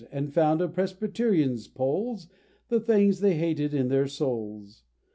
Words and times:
And 0.11 0.33
found 0.33 0.61
in 0.63 0.71
Presbyterians' 0.71 1.67
polls 1.67 2.27
The 2.69 2.79
things 2.79 3.19
they 3.19 3.35
hated 3.35 3.71
in 3.75 3.89
their 3.89 4.07
souls! 4.07 4.81